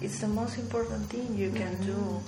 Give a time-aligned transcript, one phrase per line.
[0.00, 2.20] it's the most important thing you can do.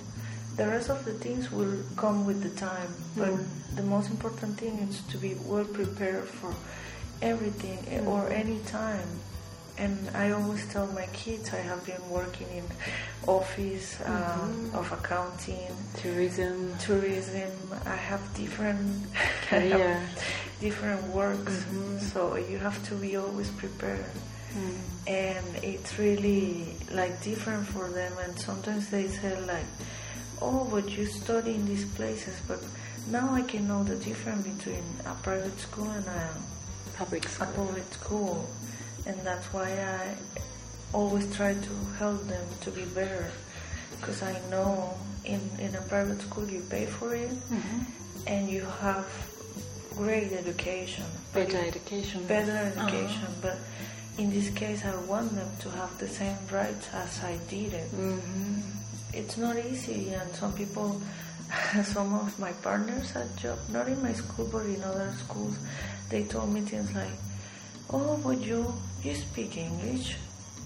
[0.55, 3.31] The rest of the things will come with the time, but
[3.75, 6.53] the most important thing is to be well prepared for
[7.21, 9.07] everything eh, or any time.
[9.77, 12.65] And I always tell my kids I have been working in
[13.25, 16.75] office um, of accounting, Tourism.
[16.79, 17.51] tourism.
[17.85, 19.05] I have different
[19.47, 20.01] Career.
[20.59, 21.65] different works,
[22.11, 24.03] so you have to be always prepared.
[25.07, 28.13] And it's really like different for them.
[28.23, 29.65] And sometimes they say like,
[30.41, 32.61] "Oh, but you study in these places." But
[33.09, 36.29] now I can know the difference between a private school and a,
[36.95, 37.47] Public school.
[37.47, 38.49] a public school,
[39.05, 40.15] and that's why I
[40.93, 43.31] always try to help them to be better.
[43.99, 47.79] Because I know in in a private school you pay for it, mm-hmm.
[48.27, 49.07] and you have
[49.95, 51.05] great education.
[51.33, 52.25] Better education.
[52.25, 52.87] better uh-huh.
[52.87, 53.57] education, but
[54.19, 57.87] in this case, I want them to have the same rights as I did it.
[57.95, 58.59] hmm
[59.13, 61.01] It's not easy, and some people,
[61.83, 65.55] some of my partners at job, not in my school but in other schools,
[66.09, 67.15] they told me things like,
[67.89, 68.61] "Oh, but you
[69.03, 70.15] you speak English,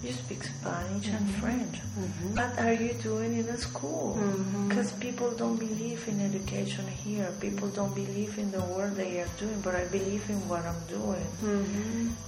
[0.02, 1.40] you speak Spanish and mm-hmm.
[1.40, 1.76] French.
[1.80, 2.36] Mm-hmm.
[2.36, 4.18] What are you doing in a school?
[4.18, 4.68] Mm-hmm.
[4.68, 7.32] Because people don't believe in education here.
[7.40, 10.82] People don't believe in the work they are doing, but I believe in what I'm
[10.88, 11.26] doing."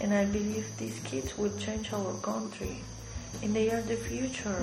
[0.01, 2.81] And I believe these kids will change our country.
[3.43, 4.63] And they are the future.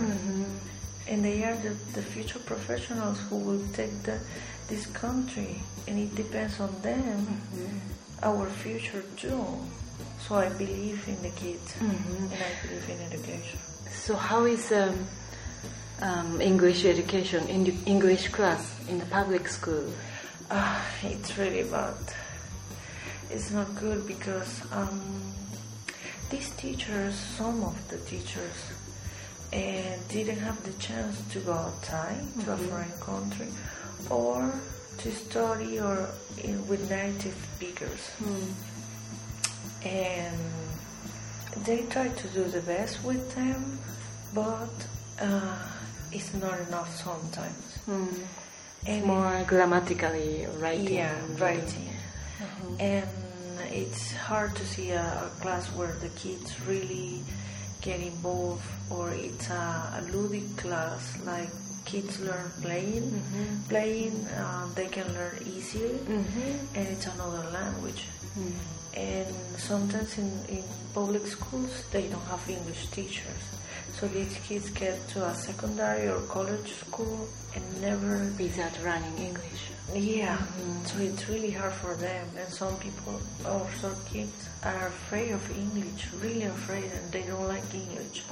[1.07, 4.17] And they are the, the future professionals who will take the,
[4.69, 5.61] this country.
[5.87, 7.41] And it depends on them,
[8.23, 9.45] our future too.
[10.27, 11.75] So I believe in the kids.
[11.79, 13.59] And I believe in education.
[13.91, 15.07] So how is um,
[16.01, 19.91] um, English education in the English class in the public school?
[20.49, 21.95] Ah, it's really bad.
[23.29, 25.01] It's not good because um,
[26.29, 28.57] these teachers, some of the teachers,
[29.51, 29.57] uh,
[30.09, 33.47] didn't have the chance to go outside to a foreign country
[34.09, 34.51] or
[34.97, 36.09] to study or
[36.43, 38.11] in, with native speakers.
[39.85, 40.37] And
[41.65, 43.79] they try to do the best with them,
[44.33, 44.73] but
[45.21, 45.57] uh,
[46.11, 47.77] it's not enough sometimes.
[47.85, 48.07] Hmm.
[48.85, 50.95] And More grammatically writing.
[50.95, 51.89] yeah, writing.
[52.41, 52.75] Uh-huh.
[52.79, 53.07] And
[53.71, 57.21] it's hard to see a, a class where the kids really
[57.81, 61.49] get involved, or it's a, a ludic class like
[61.85, 63.03] kids learn playing.
[63.03, 63.69] Mm-hmm.
[63.69, 66.75] Playing, uh, they can learn easily, mm-hmm.
[66.75, 68.05] and it's another language.
[68.37, 68.82] Mm-hmm.
[68.95, 73.43] And sometimes in, in public schools, they don't have English teachers.
[73.99, 79.69] So these kids get to a secondary or college school and never Without running English.
[79.93, 80.37] yeah,
[80.85, 85.43] so it's really hard for them, and some people, or some kids, are afraid of
[85.57, 88.23] English, really afraid, and they don't like English.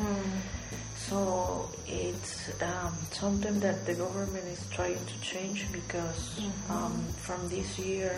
[0.95, 6.39] So it's um, something that the government is trying to change because
[6.69, 8.15] um, from this year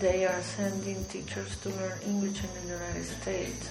[0.00, 3.68] they are sending teachers to learn English in the United States.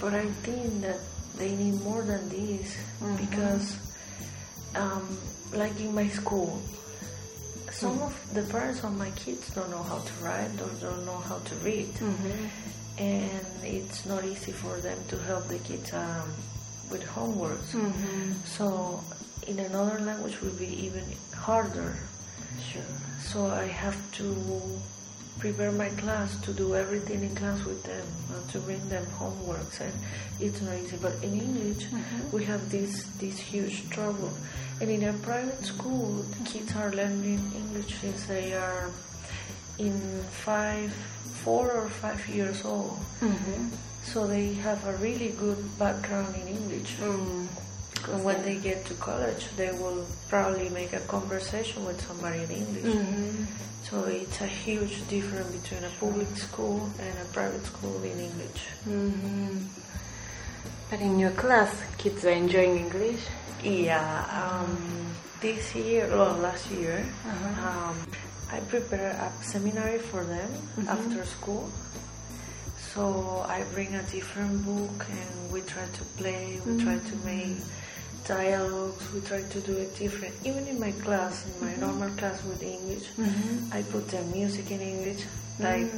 [0.00, 0.98] But I think that
[1.36, 2.76] they need more than this
[3.20, 3.76] because,
[4.74, 5.18] um,
[5.52, 6.60] like in my school,
[7.70, 11.18] some of the parents of my kids don't know how to write or don't know
[11.18, 11.90] how to read,
[12.98, 16.30] and it's not easy for them to help the kids um,
[16.90, 17.74] with homeworks.
[18.46, 19.02] So,
[19.46, 21.04] in another language will be even
[21.34, 21.96] harder.
[22.70, 22.82] Sure.
[23.20, 24.24] So I have to
[25.38, 29.80] prepare my class to do everything in class with them and to bring them homeworks
[29.80, 29.92] and
[30.40, 30.96] it's not easy.
[31.00, 32.36] But in english mm-hmm.
[32.36, 34.32] we have this this huge trouble.
[34.80, 38.90] And in a private school the kids are learning english since they are
[39.78, 39.98] in
[40.44, 40.92] five
[41.44, 42.98] four or five years old.
[43.20, 43.68] Mm-hmm.
[44.04, 46.96] So they have a really good background in english.
[46.98, 47.48] Course.
[48.12, 52.50] And when they get to college, they will probably make a conversation with somebody in
[52.50, 52.94] English.
[52.94, 53.46] Mhm.
[53.88, 58.62] So it's a huge difference between a public school and a private school in English.
[58.88, 59.68] Mhm.
[60.90, 63.20] But in your class, kids are enjoying English.
[63.62, 64.76] Yeah, um,
[65.40, 67.68] this year, well, last year, Uh-huh.
[67.68, 67.96] um,
[68.52, 70.88] I prepare a seminary for them Mhm.
[70.88, 71.70] after school.
[72.94, 77.58] So I bring a different book and we try to play, we try to make
[78.26, 80.34] dialogues, we try to do it different.
[80.44, 83.72] Even in my class, in my normal class with English, Mhm.
[83.72, 85.22] I put the music in English,
[85.58, 85.90] like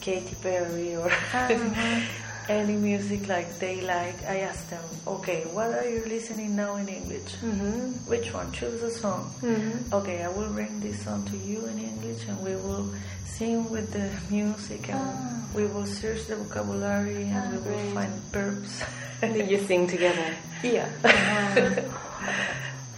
[0.00, 2.00] Katy Perry or Uh-huh.
[2.48, 4.16] any music like they like.
[4.28, 7.36] I ask them, okay, what are you listening now in English?
[7.42, 8.06] Mhm.
[8.06, 8.52] Which one?
[8.52, 9.32] Choose a song.
[9.42, 9.92] Mhm.
[9.92, 12.92] Okay, I will bring this song to you in English and we will
[13.26, 15.40] sing with the music and Ah.
[15.54, 17.94] we will search the vocabulary and Ah, we will great.
[17.94, 18.82] find verbs.
[19.20, 20.36] Did you sing together?
[20.62, 20.88] yeah.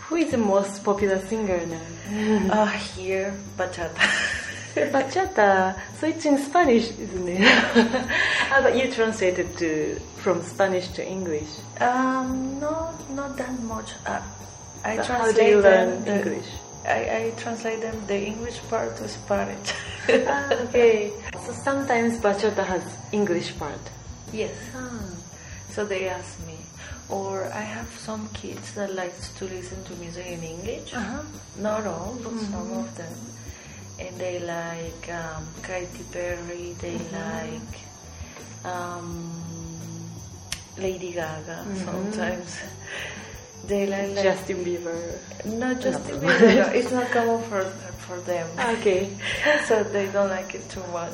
[0.08, 1.86] Who is the most popular singer now?
[2.52, 3.94] uh, here, bachata.
[4.92, 5.74] Bachata.
[5.98, 7.40] So it's in Spanish, isn't it?
[8.52, 11.48] ah, but you translated to from Spanish to English.
[11.80, 13.92] um, no, not that much.
[14.06, 14.20] Uh,
[14.84, 16.46] I But translate how do you them learn the- English?
[16.86, 19.72] I, I translate them the English part to Spanish.
[20.28, 21.10] ah, okay.
[21.44, 22.82] So sometimes bachata has
[23.12, 23.80] English part.
[24.32, 24.54] yes.
[24.76, 25.00] Ah.
[25.74, 26.56] So they ask me,
[27.10, 30.94] or I have some kids that likes to listen to music in English.
[30.94, 31.22] Uh-huh.
[31.58, 32.52] Not all, but Mm-hmm.
[32.52, 33.12] some of them.
[33.98, 36.74] And they like um, Katy Perry.
[36.80, 37.16] They Mm-hmm.
[37.16, 37.74] like
[38.72, 39.32] um,
[40.76, 41.64] Lady Gaga.
[41.64, 41.84] Mm-hmm.
[41.84, 42.58] Sometimes
[43.66, 45.18] they like, like Justin Bieber.
[45.46, 46.18] not just No.
[46.20, 46.54] Bieber.
[46.56, 47.64] no, it's not common for
[48.06, 48.46] for them.
[48.78, 49.10] Okay.
[49.66, 51.12] so they don't like it too much.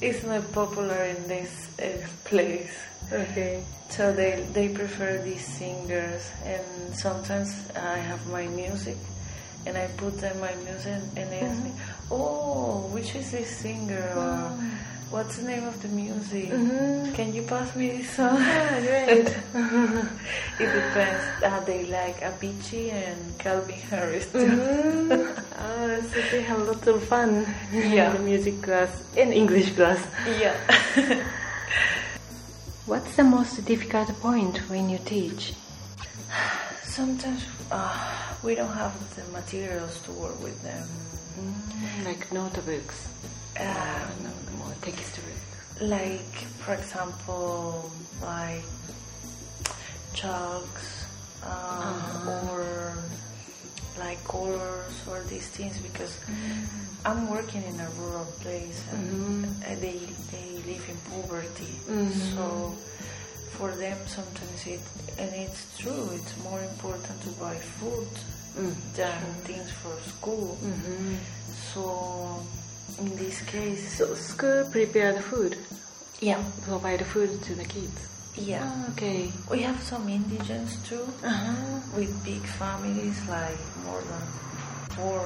[0.00, 1.86] it's not popular in this uh,
[2.24, 2.72] place.
[3.12, 3.62] Okay.
[3.90, 6.64] So they, they prefer these singers, and
[6.96, 8.96] sometimes I have my music,
[9.66, 11.72] and I put them my music, and they ask me,
[12.10, 14.06] "Oh, which is this singer?
[14.16, 14.50] Or
[15.10, 16.50] what's the name of the music?
[16.50, 17.14] Mhm.
[17.14, 19.28] Can you pass me this song?" Ah, great.
[20.62, 21.24] it depends.
[21.44, 24.50] Uh, they like Avicii and Calvin Harris too.
[24.50, 25.44] Mhm.
[25.58, 28.10] Ah, so they have lots of fun Yeah.
[28.10, 30.00] in the music class, in English class.
[30.40, 30.56] Yeah.
[32.86, 35.54] What's the most difficult point when you teach?
[36.92, 37.96] Sometimes uh,
[38.42, 40.86] we don't have the materials to work with them.
[41.40, 43.08] Mm, like notebooks,
[43.58, 43.64] Uh,
[44.24, 45.40] no, more textbooks.
[45.80, 46.34] like
[46.64, 47.90] for example
[48.20, 48.64] like
[50.12, 51.04] chalks
[51.42, 52.30] um, Uh-huh.
[52.30, 52.94] or
[53.98, 56.12] like colors or these things because
[57.04, 59.98] I'm working in a rural place and uh, they
[60.32, 62.12] they live in poverty Mhm.
[62.36, 62.44] so
[63.58, 64.80] for them sometimes it
[65.18, 68.08] and it's true it's more important to buy food
[68.52, 71.16] Mm, than things for school Mhm.
[71.72, 71.82] so
[73.00, 75.56] in this case So school prepare the food,
[76.20, 76.36] yeah
[76.68, 77.96] provide the food to the kids.
[78.36, 79.32] yeah Ah, okay.
[79.50, 81.80] We have some indigents too, Uh-huh.
[81.96, 83.56] with big families, like
[83.88, 84.24] more than
[85.00, 85.24] four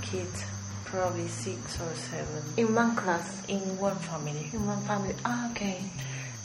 [0.00, 0.40] kids,
[0.88, 4.48] probably six or seven, In one class, in one family.
[4.56, 5.12] in one family.
[5.28, 5.76] Ah, okay.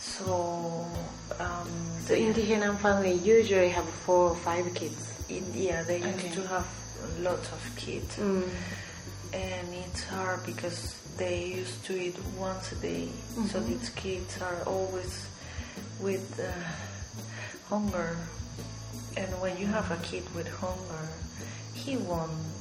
[0.01, 0.87] So,
[1.39, 1.69] um,
[2.07, 4.97] So indigenous family usually have four or five kids.
[5.29, 6.35] in, yeah, they used Okay.
[6.35, 6.67] to have
[7.21, 8.49] lots of kids, Mm.
[9.31, 13.07] and it's hard because they used to eat once a day.
[13.49, 13.67] So Mhm.
[13.67, 15.13] these kids are always
[16.01, 16.51] with uh,
[17.69, 18.17] hunger,
[19.15, 21.07] and when you have a kid with hunger,
[21.73, 22.60] he won't.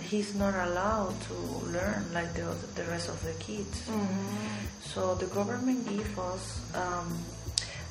[0.00, 1.34] He's not allowed to
[1.72, 3.80] learn like the the rest of the kids.
[3.88, 4.66] Mm-hmm.
[4.84, 6.60] So the government give us.
[6.74, 7.18] Um,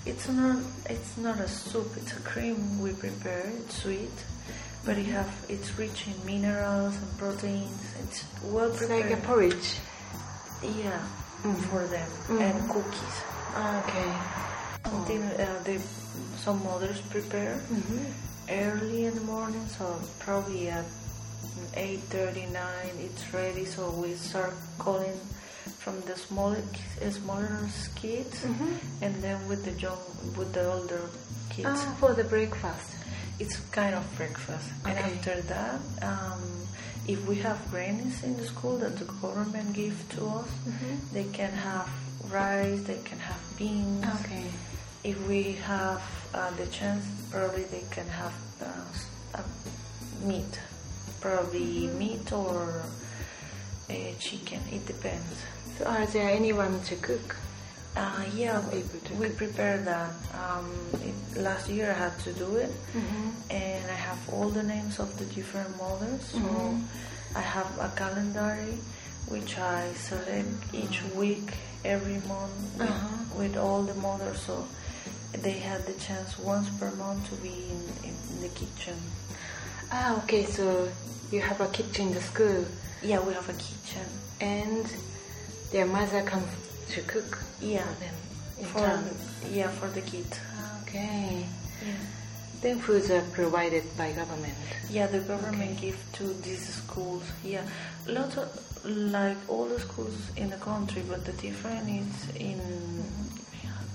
[0.05, 0.61] it's not.
[0.89, 1.89] It's not a soup.
[1.97, 3.49] It's a cream we prepare.
[3.65, 4.13] It's sweet,
[4.85, 5.29] but it have.
[5.49, 7.81] It's rich in minerals and proteins.
[8.03, 9.81] It's well It's like a porridge.
[10.61, 11.01] Yeah,
[11.43, 11.57] Mhm.
[11.69, 12.41] for them Mhm.
[12.41, 13.17] and cookies.
[13.57, 14.09] Ah, okay.
[14.89, 15.79] Something uh, they
[16.37, 18.05] some mothers prepare Mm-hmm.
[18.49, 20.85] early in the morning, so probably at
[21.75, 23.65] eight thirty nine it's ready.
[23.65, 25.17] So we start calling
[25.79, 26.61] from the smaller
[27.11, 27.59] smaller
[27.95, 29.03] kids, Mm-hmm.
[29.03, 29.99] and then with the young
[30.37, 31.01] with the older
[31.49, 31.67] kids.
[31.69, 32.93] Ah, for the breakfast.
[33.39, 36.41] It's kind of breakfast, and after that, um,
[37.07, 41.13] if we have grains in the school that the government give to us, Mm-hmm.
[41.13, 41.87] they can have
[42.33, 44.03] rice, they can have beans.
[44.25, 44.49] Okay.
[45.03, 46.01] If we have
[46.33, 49.43] uh, the chance, probably they can have uh, uh,
[50.25, 50.59] meat,
[51.21, 52.83] probably meat or
[53.89, 54.61] uh, chicken.
[54.71, 55.35] It depends.
[55.77, 57.35] So are there anyone to cook?
[57.95, 58.83] Uh, yeah, we,
[59.17, 60.11] we prepared that.
[60.33, 60.69] Um,
[61.01, 62.71] it, last year I had to do it,
[63.49, 66.21] and I have all the names of the different mothers.
[66.25, 66.77] So
[67.35, 68.57] I have a calendar
[69.29, 74.39] which I select each week, every month, with, with all the mothers.
[74.41, 74.67] So
[75.33, 78.95] they had the chance once per month to be in, in the kitchen.
[79.91, 80.45] Ah, okay.
[80.45, 80.89] So
[81.31, 82.65] you have a kitchen in the school,
[83.03, 84.05] Yeah, we have a kitchen.
[84.41, 84.85] and
[85.71, 86.47] their mother comes
[86.93, 88.15] to cook Yeah, for them
[88.71, 89.09] for town.
[89.51, 90.39] yeah for the kids.
[90.83, 91.45] Okay.
[91.85, 91.93] Yeah.
[92.61, 94.55] Then foods are provided by government.
[94.89, 97.23] Yeah, the government give to these schools.
[97.43, 97.61] Yeah,
[98.07, 98.47] lots of
[98.85, 103.03] like all the schools in the country, but the difference is in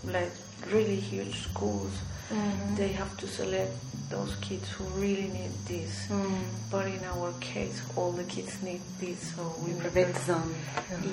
[0.05, 0.31] like
[0.73, 1.93] really huge schools.
[2.31, 2.75] Mm-hmm.
[2.77, 3.73] They have to select
[4.13, 6.07] those kids who really need this.
[6.09, 6.43] Mm.
[6.71, 10.55] But in our case, all the kids need this, so we Prevent them.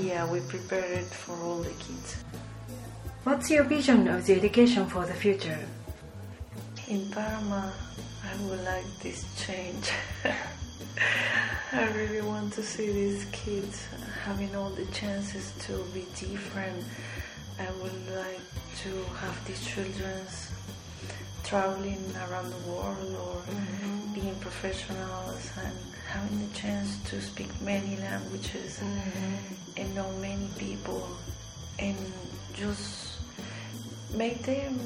[0.01, 2.23] Yeah, we prepare it for all the kids.
[3.23, 5.59] What's your vision of the education for the future?
[6.87, 7.71] In Panama,
[8.23, 9.91] I would like this change.
[11.71, 13.87] I really want to see these kids
[14.23, 16.83] having all the chances to be different.
[17.59, 18.39] I would like
[18.83, 18.89] to
[19.19, 20.25] have these children
[21.43, 24.13] traveling around the world or mm-hmm.
[24.13, 25.75] being professionals and
[26.07, 29.81] having the chance to speak many languages mm-hmm.
[29.81, 31.05] and know many people
[31.79, 31.97] and
[32.53, 33.17] just
[34.15, 34.79] make them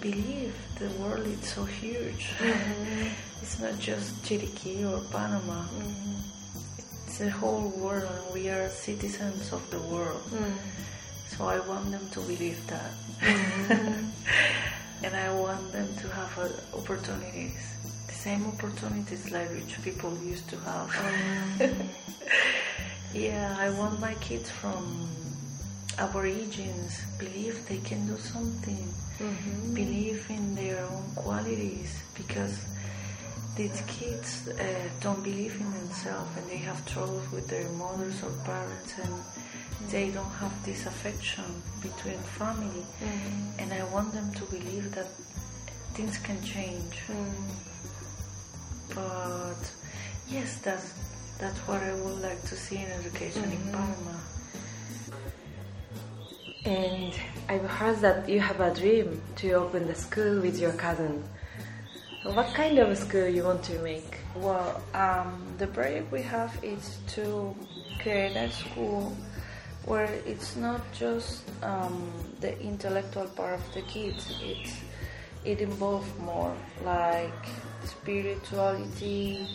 [0.00, 2.28] believe the world is so huge.
[2.38, 3.08] Mm-hmm.
[3.42, 5.64] it's not just Chiriquí or Panama.
[7.06, 10.22] It's the whole world and we are citizens of the world.
[10.30, 10.52] Mm.
[11.36, 12.92] So I want them to believe that.
[15.04, 17.62] and I want them to have uh, opportunities.
[18.06, 20.90] The same opportunities like rich people used to have.
[23.14, 25.08] yeah, I want my kids from
[25.98, 28.86] Aborigines believe they can do something,
[29.74, 32.56] believe in their own qualities because
[33.56, 38.30] these kids uh, don't believe in themselves and they have troubles with their mothers or
[38.44, 39.12] parents and
[39.90, 41.44] they don't have this affection
[41.80, 42.84] between family.
[43.02, 43.60] Mm-hmm.
[43.60, 45.08] And I want them to believe that
[45.94, 46.94] things can change.
[47.06, 47.68] Mm-hmm.
[48.94, 49.62] But
[50.28, 50.92] yes that's
[51.38, 53.70] that's what I would like to see in education in mm-hmm.
[53.70, 54.18] Panama.
[56.64, 57.14] And
[57.48, 61.22] I've heard that you have a dream to open the school with your cousin.
[62.24, 64.18] What kind of school you want to make?
[64.36, 67.54] Well, um, the project we have is to
[68.02, 69.16] create a school
[69.88, 74.38] where it's not just um, the intellectual part of the kids.
[74.42, 74.76] It's
[75.44, 76.54] it involves more
[76.84, 77.46] like
[77.84, 79.48] spirituality,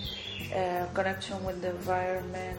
[0.55, 2.57] uh, connection with the environment.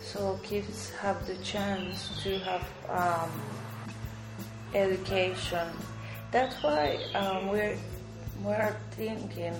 [0.00, 3.30] So kids have the chance to have um,
[4.72, 5.66] education.
[6.30, 7.76] That's why um, we're
[8.44, 9.54] we're thinking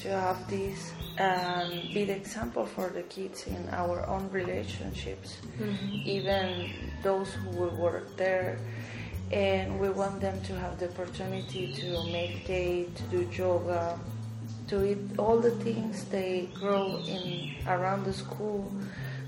[0.00, 5.94] to have this and be the example for the kids in our own relationships, mm-hmm.
[6.04, 6.70] even
[7.02, 8.58] those who will work there.
[9.32, 13.98] And we want them to have the opportunity to meditate, to do yoga,
[14.68, 18.72] to eat all the things they grow in around the school.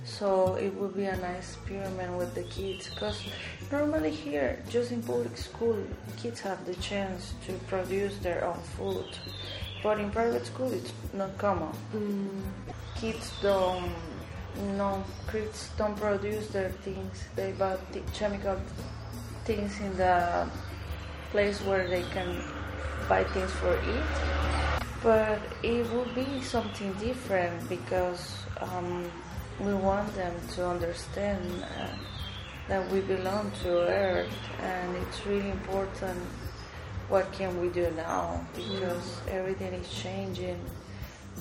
[0.05, 3.23] So it will be a nice experiment with the kids because
[3.71, 5.77] normally here, just in public school,
[6.17, 9.07] kids have the chance to produce their own food.
[9.83, 11.73] But in private school, it's not common.
[12.97, 13.95] Kids don't,
[14.77, 17.25] no, kids don't produce their things.
[17.35, 18.61] They buy the chemical
[19.45, 20.49] things in the
[21.31, 22.45] place where they can
[23.09, 24.83] buy things for eat.
[25.03, 29.11] But it will be something different because um,
[29.61, 31.41] we want them to understand
[31.79, 31.87] uh,
[32.69, 36.21] that we belong to Earth, and it's really important.
[37.11, 38.47] What can we do now?
[38.55, 40.61] Because everything is changing,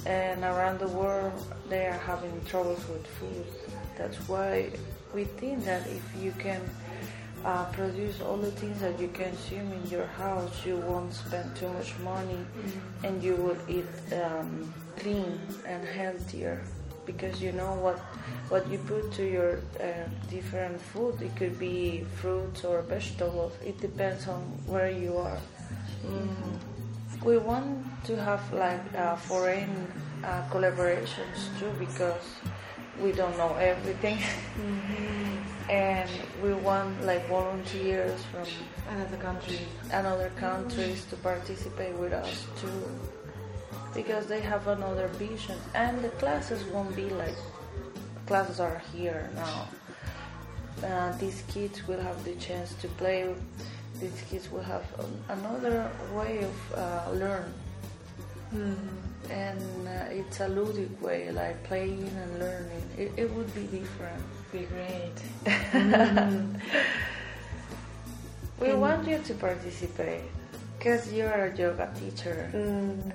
[0.03, 1.31] and around the world
[1.69, 3.45] they are having troubles with food.
[3.95, 4.71] That's why
[5.13, 6.61] we think that if you can
[7.45, 11.69] uh, produce all the things that you consume in your house, you won't spend too
[11.69, 12.43] much money,
[13.03, 13.85] and you will eat
[14.23, 16.63] um, clean and healthier
[17.05, 17.99] because you know what
[18.49, 21.21] what you put to your uh, different food.
[21.21, 23.53] It could be fruits or vegetables.
[23.63, 25.38] It depends on where you are.
[27.23, 29.69] We want to have like uh, foreign
[30.23, 32.23] uh, collaborations too because
[33.01, 34.19] we don't know everything,
[35.69, 36.09] and
[36.43, 38.47] we want like volunteers from
[38.89, 39.59] Another country.
[39.91, 42.83] another countries to participate with us too
[43.93, 45.57] because they have another vision.
[45.75, 47.35] And the classes won't be like
[48.25, 49.67] classes are here now.
[50.83, 53.35] Uh, these kids will have the chance to play
[54.00, 57.53] these kids will have an- another way of uh, learn.
[59.29, 62.84] And uh, it's a ludic way, like playing and learning.
[62.98, 64.24] It, it would be different.
[64.51, 65.13] Be great.
[68.60, 70.24] We want you to participate
[70.77, 72.50] because you're a yoga teacher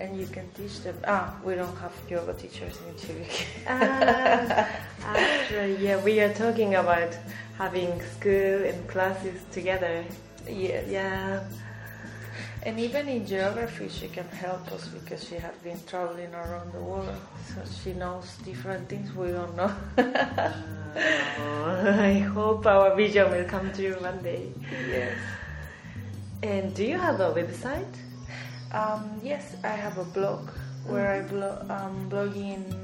[0.00, 0.96] and you can teach them.
[1.06, 3.26] Ah, we don't have yoga teachers in Chile.
[3.68, 4.68] Ah,
[5.04, 7.12] actually, yeah, we are talking about
[7.58, 10.04] having school and classes together.
[10.48, 10.88] Yes.
[10.88, 11.44] Yeah.
[12.64, 16.80] And even in geography, she can help us because she has been traveling around the
[16.80, 17.14] world.
[17.48, 19.70] So she knows different things we don't know.
[19.98, 24.50] Oh, I hope our vision will come true one day.
[24.88, 25.18] yes.
[26.42, 27.94] And do you have a website?
[28.72, 30.48] Um, yes, I have a blog
[30.86, 32.83] where I blog, um, blogging.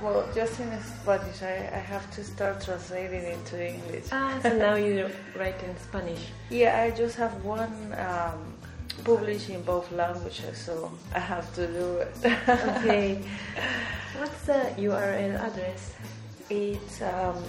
[0.00, 1.42] Well, just in Spanish.
[1.42, 4.04] I, I have to start translating into English.
[4.12, 6.20] Ah, so now you write in Spanish.
[6.50, 8.54] Yeah, I just have one um,
[9.04, 12.14] published in both languages, so I have to do it.
[12.48, 13.22] Okay.
[14.18, 15.94] What's the URL address?
[16.50, 17.42] It's um,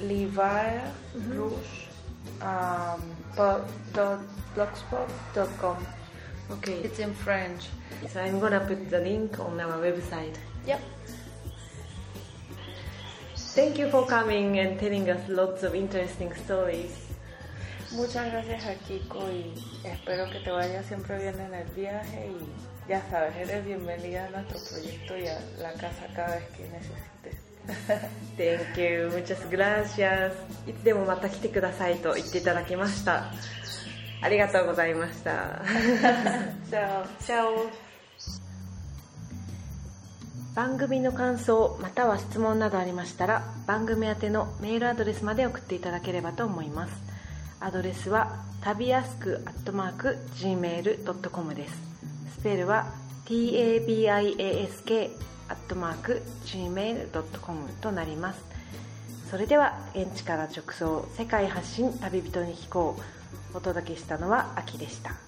[0.00, 0.80] Levi
[1.28, 1.86] Rouge
[2.42, 3.02] um,
[3.34, 4.20] dot
[4.54, 5.86] blogspot.com.
[6.50, 6.78] Okay.
[6.84, 7.68] It's in French.
[8.08, 10.36] So I'm gonna put the link on our website.
[10.66, 10.80] Yep.
[13.56, 16.92] Thank you for coming and telling us lots of interesting stories.
[17.90, 22.90] Muchas gracias a Kiko y espero que te vaya siempre bien en el viaje y
[22.90, 27.46] ya sabes, eres bienvenida a nuestro proyecto y a la casa cada vez que necesites.
[28.36, 29.08] Thank you.
[29.10, 30.34] Muchas gracias.
[30.66, 33.32] いつでもまた来てくださいと言っていただきました。
[34.20, 35.62] ありがとうございました。
[36.70, 37.06] Chao.
[37.24, 37.85] チャオ
[40.56, 46.94] 番組の感想または質問などありましたら番組宛てのメールアドレスまで送っていただければと思います。
[47.60, 51.76] アドレスは旅やすく gmail.com です。
[52.38, 52.86] スペルは
[53.26, 55.10] tabiask
[56.46, 58.42] gmail.com となります。
[59.30, 63.02] それでは現地から直送世界発信旅人に聞こう。
[63.54, 65.25] お届けしたのは秋でした。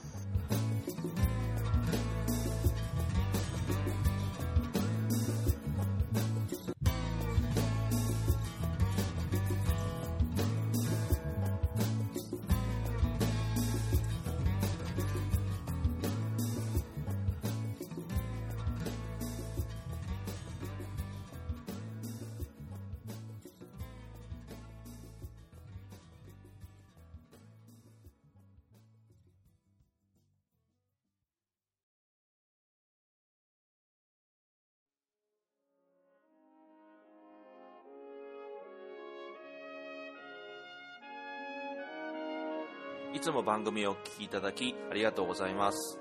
[43.14, 45.98] いつも番組をお聞きいただきありがとうございます。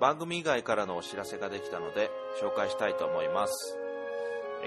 [0.00, 2.10] 番組以外からのお知らせができたので
[2.42, 3.78] 紹介したいと思います。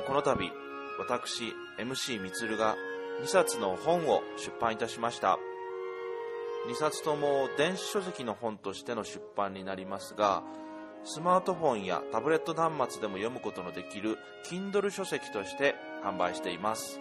[0.08, 0.52] この度、
[1.00, 2.76] 私、MC みつるが
[3.21, 5.38] 2冊の本を出版いたしました。
[6.67, 10.43] 2冊とも電子書籍の本としての出版になりますが、
[11.04, 14.17] スマートフォンやタブレット端末でも読むことのできる
[14.50, 17.00] Kindle 書籍として販売しています。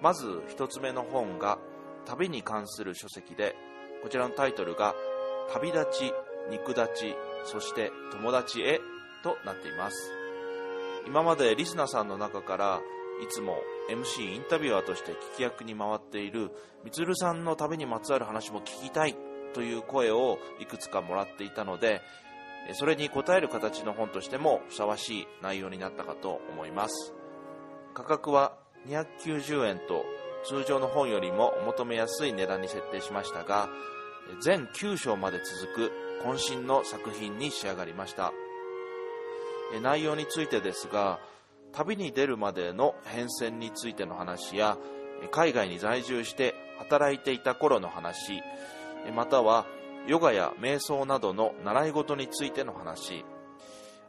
[0.00, 1.58] まず一つ目の本が
[2.06, 3.56] 旅に関する書籍で
[4.02, 4.94] こちらのタイトルが
[5.52, 6.14] 「旅立ち
[6.50, 8.80] 肉立ちそして友達へ」
[9.22, 10.12] となっています。
[11.06, 12.80] 今までリスナーさんの中から
[13.22, 13.58] いつも
[13.90, 16.50] MC インタビュアーとして聞き役に回っている
[16.84, 19.16] みつるさんの旅にまつわる話も聞きたい
[19.54, 22.00] という声をいくつかもらっていたので
[22.74, 27.14] それに応える形の本としてもふさわしい内容になったかと思います。
[27.94, 30.04] 価格は290円と
[30.44, 33.68] 通常の本よりもお求めやすい値段に設定しましたが
[34.42, 35.92] 全9章まで続く
[36.24, 38.32] 渾身の作品に仕上がりました。
[39.78, 41.20] 内容についてですが
[41.72, 44.76] 旅に出るまでの変遷についての話や
[45.30, 48.42] 海外に在住して働いていた頃の話
[49.14, 49.66] または
[50.08, 53.24] ヨガや瞑想などの習い事についての話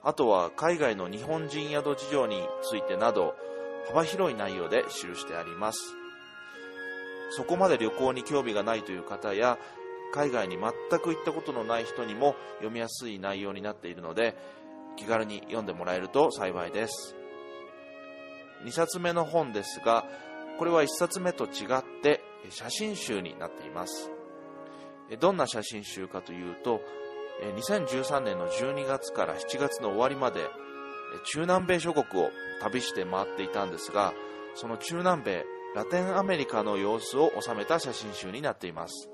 [0.04, 3.36] あとは海外の日本人宿事情についてなど
[3.88, 6.01] 幅広い内容で記してあります。
[7.32, 9.58] そこまで旅行に興味がないという方や
[10.13, 14.36] 海外に全く行ったことのない人にも読みやすい内容になっているので
[14.98, 17.15] 気軽に読んでもらえると幸いです。
[18.65, 20.06] 2冊目の本ですが
[20.60, 24.12] これは1冊目と違って写真集になっています。
[25.20, 26.82] どんな写真集かというと
[27.58, 30.41] 2013年の12月から7月の終わりまで
[31.34, 32.30] 中南米諸国を
[32.62, 34.13] 旅して回っていたんですが
[34.56, 39.10] その中南米ラテンアメリカの様子を収めた写真集になっています。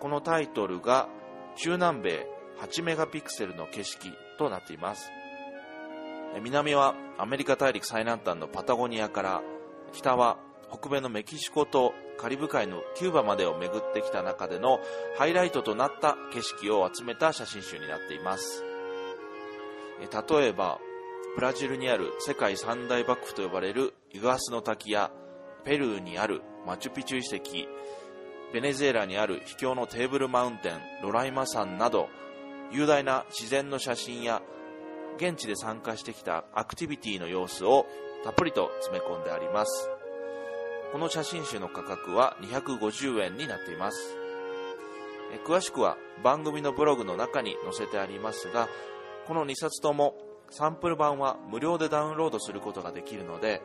[0.00, 1.08] このタイトルが
[1.56, 2.26] 中南米
[2.60, 5.10] 8メガピクセルの景色となっています。
[6.42, 9.42] 南はアメリカ大陸最南端のパタゴニアから
[9.92, 10.38] 北は
[10.72, 14.80] 北米のメキシコとカリブ海のキューバまでを巡ってきた中での
[15.16, 18.64] ハイライトとなった景色を集めた写真集になっています。
[20.00, 20.80] 例えば
[21.36, 25.12] ブラジルにある世界三大幕府と呼ばれるイグアスの滝や
[25.64, 27.68] ペルーにあるマチュピチュ遺跡
[28.52, 32.08] ベネズエラにある秘境のテーブルマウンテンロライマ山など
[32.70, 34.42] 雄大な自然の写真や
[35.16, 37.86] 現地で参加してきたアクティビティの様子を
[38.24, 39.90] たっぷりと詰め込んであります。
[40.92, 44.24] この写真集の価格は250円になっています。
[45.46, 48.68] 詳しくは番組のブログの中に載せてありますが
[49.26, 50.14] この2冊とも
[50.50, 53.62] サンプル版は無料でダウンロードすることができるので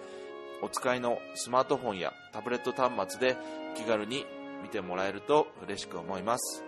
[0.61, 3.37] お使いのスマートフォンやタブレット端末で
[3.75, 4.25] 気軽に
[4.61, 6.63] 見てもらえると嬉しく思います。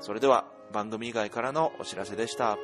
[0.00, 2.58] それでは番組以外からのお知らせでした。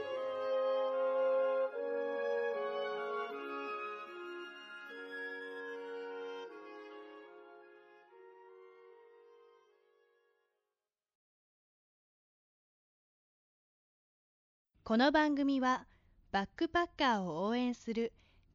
[14.85, 15.85] この番組は
[16.31, 18.13] バックパッカーを応援する